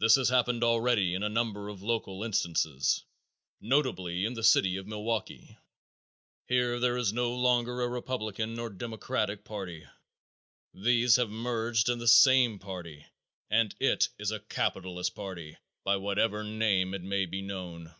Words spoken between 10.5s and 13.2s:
These have merged in the same party